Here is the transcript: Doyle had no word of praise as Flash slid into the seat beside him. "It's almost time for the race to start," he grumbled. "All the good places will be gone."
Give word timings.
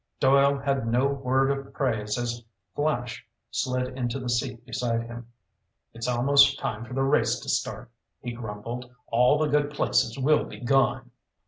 Doyle 0.19 0.57
had 0.57 0.87
no 0.87 1.05
word 1.05 1.51
of 1.51 1.75
praise 1.75 2.17
as 2.17 2.43
Flash 2.75 3.23
slid 3.51 3.95
into 3.95 4.19
the 4.19 4.29
seat 4.31 4.65
beside 4.65 5.03
him. 5.03 5.27
"It's 5.93 6.07
almost 6.07 6.57
time 6.57 6.85
for 6.85 6.95
the 6.95 7.03
race 7.03 7.39
to 7.39 7.47
start," 7.49 7.91
he 8.19 8.31
grumbled. 8.31 8.89
"All 9.09 9.37
the 9.37 9.45
good 9.45 9.69
places 9.69 10.17
will 10.17 10.43
be 10.45 10.59
gone." 10.59 11.11